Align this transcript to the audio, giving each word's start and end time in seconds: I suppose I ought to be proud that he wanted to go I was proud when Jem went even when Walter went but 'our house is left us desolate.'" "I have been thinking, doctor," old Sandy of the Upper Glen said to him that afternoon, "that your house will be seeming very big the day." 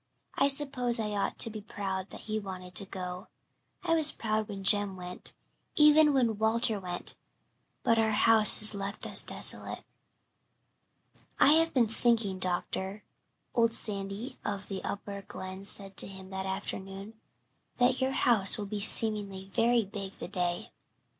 I 0.33 0.47
suppose 0.47 0.99
I 0.99 1.11
ought 1.11 1.37
to 1.37 1.51
be 1.51 1.61
proud 1.61 2.09
that 2.09 2.21
he 2.21 2.39
wanted 2.39 2.73
to 2.73 2.87
go 2.87 3.27
I 3.83 3.93
was 3.93 4.11
proud 4.11 4.47
when 4.49 4.63
Jem 4.63 4.95
went 4.95 5.31
even 5.75 6.11
when 6.11 6.39
Walter 6.39 6.79
went 6.79 7.13
but 7.83 7.99
'our 7.99 8.09
house 8.13 8.63
is 8.63 8.73
left 8.73 9.05
us 9.05 9.21
desolate.'" 9.21 9.83
"I 11.39 11.51
have 11.53 11.71
been 11.71 11.85
thinking, 11.85 12.39
doctor," 12.39 13.03
old 13.53 13.75
Sandy 13.75 14.39
of 14.43 14.69
the 14.69 14.83
Upper 14.83 15.21
Glen 15.21 15.65
said 15.65 15.95
to 15.97 16.07
him 16.07 16.31
that 16.31 16.47
afternoon, 16.47 17.21
"that 17.77 18.01
your 18.01 18.13
house 18.13 18.57
will 18.57 18.65
be 18.65 18.79
seeming 18.79 19.51
very 19.51 19.85
big 19.85 20.13
the 20.13 20.27
day." 20.27 20.71